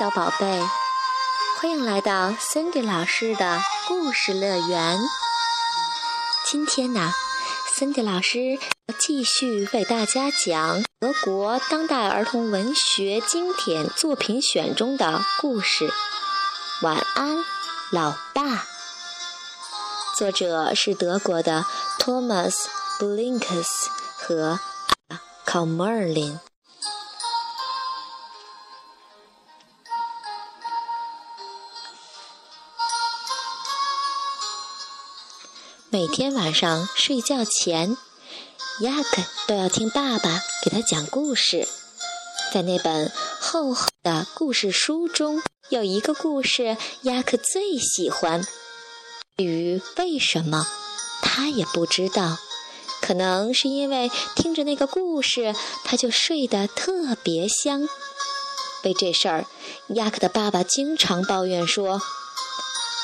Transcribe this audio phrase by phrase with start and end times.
[0.00, 0.62] 小宝贝，
[1.60, 4.98] 欢迎来到 Cindy 老师的故事乐园。
[6.46, 7.12] 今天呢
[7.76, 15.92] ，Cindy 老师要继续为大家讲德国当代儿童文学经典作品选中的故事。
[16.80, 17.44] 晚安，
[17.92, 18.64] 老爸。
[20.16, 21.66] 作者是德国的
[21.98, 22.54] Thomas
[22.98, 24.60] Blinks 和
[25.44, 26.40] c o m e r l i n
[35.92, 37.96] 每天晚上睡觉前，
[38.82, 41.66] 亚克都要听爸爸给他讲故事。
[42.54, 43.10] 在那本
[43.40, 48.46] 厚厚的故事书中，有一个故事亚克最喜欢。
[49.36, 50.64] 至于为什么，
[51.22, 52.38] 他也不知道。
[53.02, 57.88] 可能是因为听着那个故事，他就睡得特别香。
[58.84, 59.44] 为这事儿，
[59.88, 62.00] 亚克的爸爸经常抱怨说：“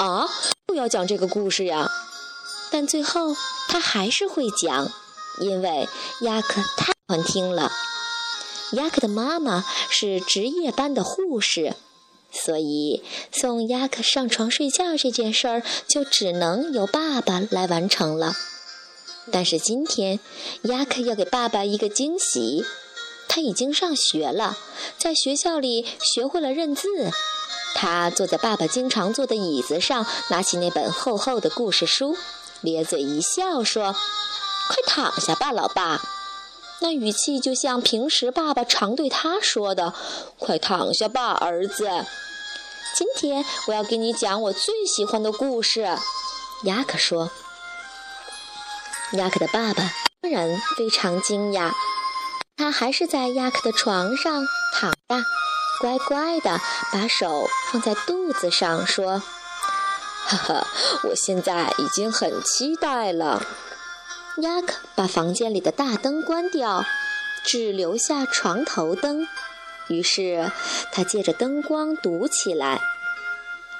[0.00, 0.28] 啊，
[0.66, 1.88] 又要讲这个故事呀！”
[2.72, 3.36] 但最后
[3.68, 4.90] 他还是会讲，
[5.38, 5.86] 因为
[6.22, 7.70] 亚克太喜欢听了。
[8.72, 11.74] 亚克的妈妈是值夜班的护士，
[12.32, 18.34] 所以送亚克上床睡觉这件事儿就只能由爸爸来完成了。
[19.30, 20.18] 但是今天，
[20.62, 22.64] 亚克要给爸爸一个惊喜，
[23.28, 24.56] 他已经上学了，
[24.96, 26.88] 在学校里学会了认字。
[27.74, 32.16] 他坐在爸爸经常坐的椅子上，拿起那本厚厚的故事书。
[32.62, 33.94] 咧嘴一笑，说
[34.68, 36.00] ：“快躺下吧，老爸。”
[36.80, 39.94] 那语气就像平时爸爸常对他说的
[40.38, 41.88] ：“快躺下吧，儿子。”
[42.94, 45.96] 今天我要给你讲我最喜欢的故事。”
[46.64, 47.30] 亚克说。
[49.12, 51.72] 亚克的爸爸当然非常惊讶，
[52.56, 55.24] 他还是在亚克的床上躺着，
[55.80, 56.60] 乖乖的
[56.92, 59.22] 把手放在肚子上，说。
[60.24, 60.66] 哈哈，
[61.08, 63.44] 我现在已经很期待了。
[64.38, 66.84] 亚克把房间里的大灯关掉，
[67.44, 69.28] 只留下床头灯。
[69.88, 70.50] 于是
[70.90, 72.80] 他借着灯光读起来。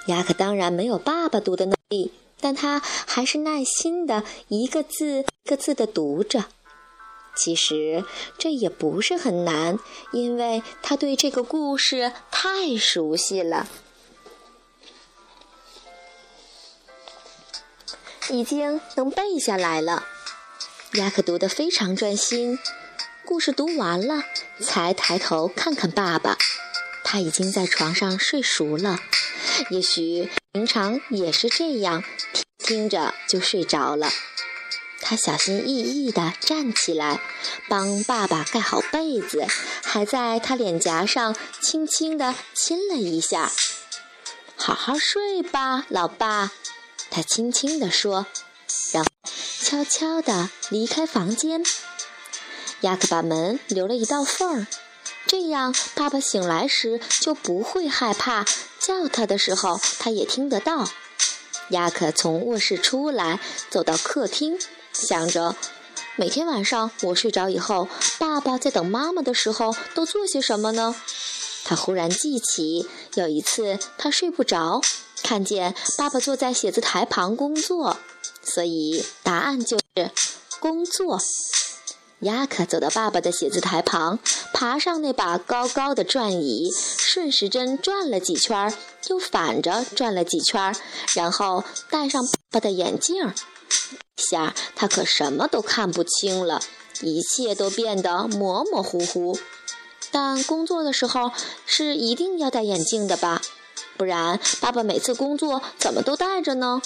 [0.06, 6.46] 亚克当然没有爸爸读的能力，但他还是耐心的一个字一个字的读着。
[7.34, 8.04] 其实
[8.36, 9.78] 这也不是很难，
[10.10, 13.68] 因为他对这个故事太熟悉了。
[18.32, 20.06] 已经能背下来了，
[20.94, 22.58] 亚克读得非常专心。
[23.26, 24.24] 故事读完了，
[24.58, 26.38] 才抬头看看爸爸，
[27.04, 28.98] 他已经在床上睡熟了。
[29.68, 32.02] 也许平常也是这样，
[32.56, 34.10] 听着就睡着了。
[35.02, 37.20] 他小心翼翼地站起来，
[37.68, 39.46] 帮爸爸盖好被子，
[39.82, 43.52] 还在他脸颊上轻轻地亲了一下。
[44.56, 46.50] 好好睡吧，老爸。
[47.14, 48.24] 他轻轻地说，
[48.92, 49.10] 然后
[49.60, 51.62] 悄悄地离开房间。
[52.80, 54.66] 亚克把门留了一道缝儿，
[55.26, 58.46] 这样爸爸醒来时就不会害怕，
[58.80, 60.88] 叫他的时候他也听得到。
[61.68, 64.58] 亚克从卧室出来，走到客厅，
[64.94, 65.54] 想着
[66.16, 70.96] 每天晚上我睡着以后，爸爸在等妈妈的时候都做些什么呢？
[71.64, 74.80] 他忽然记起有一次他睡不着。
[75.22, 77.96] 看见爸爸坐在写字台旁工作，
[78.42, 80.10] 所以答案就是
[80.58, 81.20] 工作。
[82.22, 84.18] 亚克走到爸爸的写字台旁，
[84.52, 88.74] 爬上那把高高的转椅，顺时针转了几圈，
[89.08, 90.74] 又反着转了几圈，
[91.14, 93.32] 然后戴上爸爸的眼镜。
[94.16, 96.60] 下他可什么都看不清了，
[97.00, 99.38] 一切都变得模模糊糊。
[100.12, 101.32] 但工作的时候
[101.66, 103.42] 是一定要戴眼镜的吧？
[103.96, 106.80] 不然，爸爸每次工作怎么都戴着呢？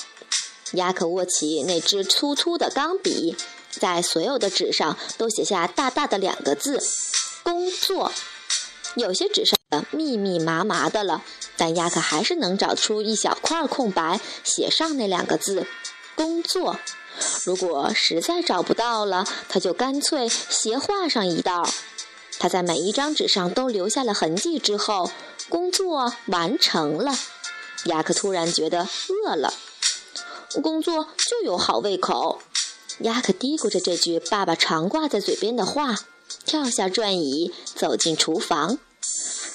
[0.73, 3.37] 亚克握起那支粗粗的钢笔，
[3.71, 6.83] 在所有的纸上都写下大大的两个字
[7.43, 8.13] “工作”。
[8.97, 11.23] 有些纸上的密密麻麻的了，
[11.57, 15.67] 但亚克还是能找出一小块空白，写上那两个字
[16.17, 16.79] “工作”。
[17.45, 21.69] 如果实在找不到了，他就干脆斜画上一道。
[22.39, 25.11] 他在每一张纸上都留下了痕迹之后。
[25.49, 27.15] 工作完成了，
[27.85, 29.55] 雅克突然觉得饿了。
[30.61, 32.41] 工作就有好胃口。
[32.99, 36.01] 雅克嘀咕着这句爸爸常挂在嘴边的话，
[36.45, 38.79] 跳下转椅走进厨房。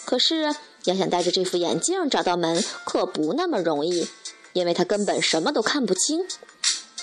[0.06, 0.56] 可是
[0.86, 4.07] 要想戴着这副眼镜找到门，可不那么容易，
[4.54, 6.25] 因为他根本什么都看不清。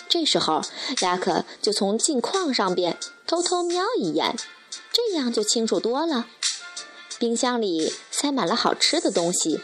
[0.09, 0.63] 这时候，
[1.03, 2.97] 雅克就从镜框上边
[3.27, 4.35] 偷偷瞄一眼，
[4.99, 6.27] 这样就清楚多了。
[7.21, 9.61] 冰箱里塞满了好吃的东西。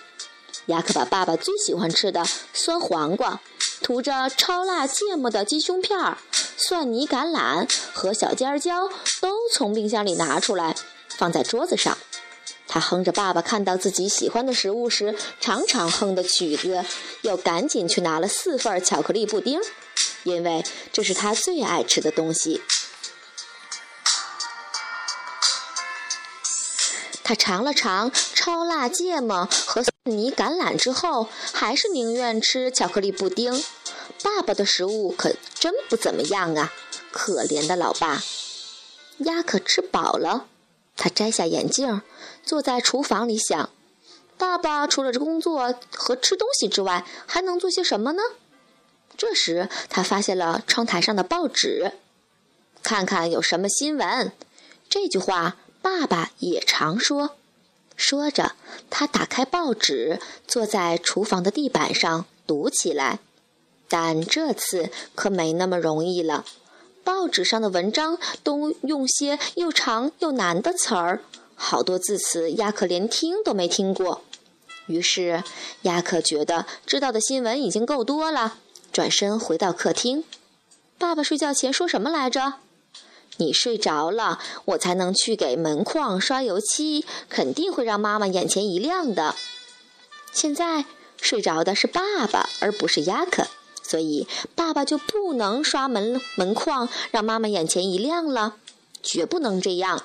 [0.67, 3.41] 亚克把爸爸最喜欢吃的酸黄瓜、
[3.83, 6.19] 涂着超辣芥末的鸡胸片儿、
[6.57, 8.89] 蒜泥橄榄和小尖椒
[9.21, 10.77] 都从冰箱里拿出来，
[11.09, 11.99] 放在桌子上。
[12.69, 16.85] 他哼着爸爸看到自己喜欢的食物时常常哼的曲子，
[17.23, 19.61] 又赶紧去拿了四份巧克力布丁，
[20.23, 22.63] 因为这是他最爱吃的东西。
[27.25, 33.65] 他尝了尝超辣芥末和蒜泥橄榄之后，还是宁愿吃巧克力布丁。
[34.23, 36.71] 爸爸的食物可真不怎么样啊！
[37.11, 38.23] 可怜的老爸。
[39.19, 40.47] 鸭可吃饱了，
[40.97, 42.03] 他摘下眼镜，
[42.45, 43.71] 坐在厨房里想：
[44.37, 48.23] 爸爸除了工作和吃东西之外，还能做些什么呢？
[49.17, 51.93] 这时，他发现了窗台上的报纸，
[52.83, 54.31] 看看有什么新闻。
[54.91, 55.57] 这句话。
[55.85, 57.37] 爸爸也常说。
[57.95, 58.53] 说着，
[58.89, 63.19] 他打开报纸，坐在厨房的地板上读起来。
[63.87, 66.47] 但这次可没那么容易了。
[67.05, 71.21] 报纸上的文章都用些又长又难的词儿，
[71.55, 74.23] 好多字词亚克连听都没听过。
[74.87, 75.45] 于是，
[75.83, 78.57] 亚克觉得知道的新闻已经够多了，
[78.91, 80.25] 转身回到客厅。
[80.97, 82.55] 爸爸睡觉前说什么来着？
[83.37, 89.35] 你睡着了，我才能去给门框刷油漆，肯定会让妈妈眼前一亮的。
[90.33, 90.85] 现在
[91.21, 93.47] 睡着的是爸爸，而不是亚克，
[93.83, 98.57] 所以爸爸就不能刷门门框，让妈妈眼前一亮了，
[99.03, 100.05] 绝不能这样。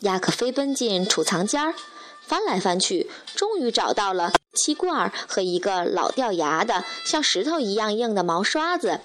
[0.00, 1.74] 亚克飞奔进储藏间儿，
[2.22, 9.00] 翻来翻去，终于找到了漆罐和一个老掉牙的、像石头一样硬的毛刷子。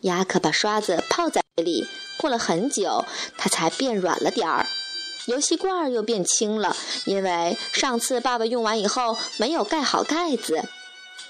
[0.00, 1.86] 亚克把刷子泡在水里。
[2.18, 3.04] 过了很久，
[3.36, 4.66] 它才变软了点儿。
[5.26, 10.62] 游戏罐又变轻了，因为上次爸爸用完以后没有盖好盖子。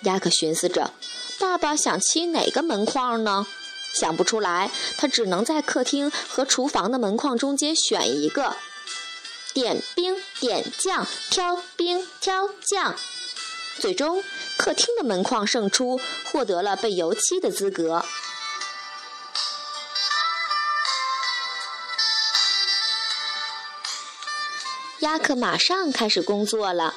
[0.02, 0.92] 亚克寻思着，
[1.38, 3.46] 爸爸想漆哪个门框呢？
[3.94, 8.54] 想不出来，他只能在客厅和厨房的门框中间选一个。
[9.54, 12.94] 点兵点将，挑兵挑将。
[13.80, 14.22] 最终，
[14.58, 15.98] 客厅的门框胜出，
[16.30, 18.04] 获得了被油漆的资格。
[25.06, 26.94] 亚克马上开始工作了。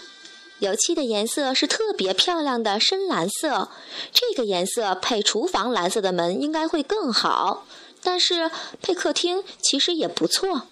[0.57, 3.69] 油漆的颜色是特别漂亮的深蓝色，
[4.11, 7.67] 这个颜色配厨房蓝色的门应该会更好。
[8.01, 8.49] 但是
[8.81, 10.63] 配客厅其实也不错。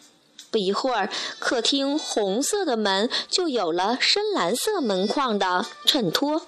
[0.49, 6.41] 不一会儿，客厅红色的门就有了深蓝色门框的衬托。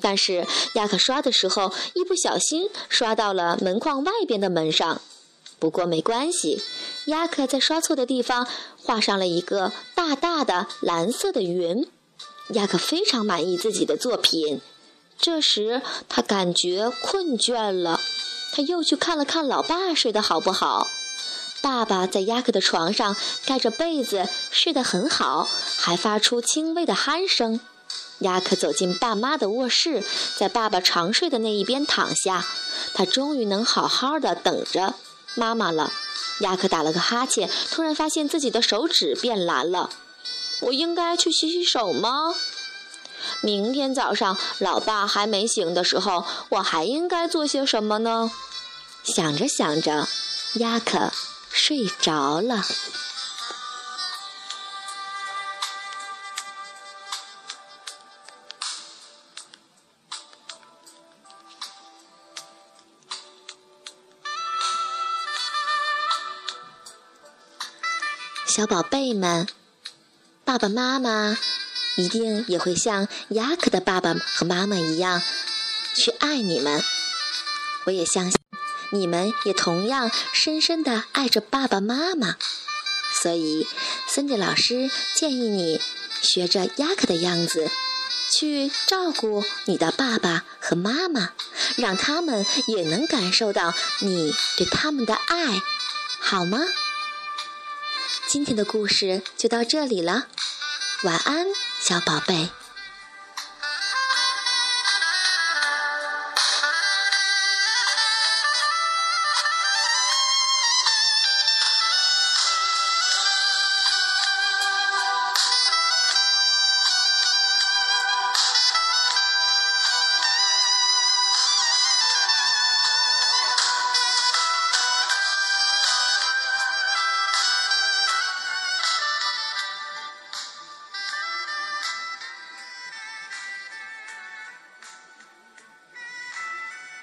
[0.00, 5.00] 但是亚克刷的时候一不小心刷到了门框外边的门上。
[5.58, 6.60] 不过没关系，
[7.06, 11.88] 亚克在刷错的地方画上了一个大大的蓝色的云。
[12.50, 14.60] 亚克非常满意自己的作品。
[15.18, 18.00] 这时他感觉困倦了，
[18.52, 20.86] 他又去看了看老爸睡得好不好。
[21.62, 23.16] 爸爸在亚克的床上
[23.46, 27.58] 盖着被子睡得很好，还发出轻微的鼾声。
[28.20, 30.04] 亚克走进爸妈的卧室，
[30.36, 32.46] 在爸爸常睡的那一边躺下，
[32.94, 34.94] 他终于能好好的等着。
[35.36, 35.92] 妈妈了，
[36.40, 39.90] 亚克打了个哈欠，突然发现自己的手指变蓝了。
[40.62, 42.34] 我应该去洗洗手吗？
[43.42, 48.30] 明天早上老爸还没醒的时候，我还应该做些什么呢？
[49.04, 50.08] 想着想着，
[50.54, 51.12] 亚克
[51.50, 52.64] 睡着了。
[68.56, 69.46] 小宝贝们，
[70.42, 71.36] 爸爸妈妈
[71.98, 75.20] 一定也会像雅克的爸爸和妈妈一样
[75.94, 76.82] 去爱你们。
[77.84, 78.40] 我也相信
[78.92, 82.36] 你们也同样深深的爱着爸爸妈妈。
[83.20, 83.66] 所以，
[84.08, 85.78] 森迪老师建议你
[86.22, 87.70] 学着雅克的样子，
[88.32, 91.32] 去照顾你的爸爸和妈妈，
[91.76, 95.60] 让他们也能感受到你对他们的爱，
[96.18, 96.60] 好吗？
[98.28, 100.26] 今天的故事就到这里了，
[101.04, 101.46] 晚安，
[101.80, 102.48] 小宝贝。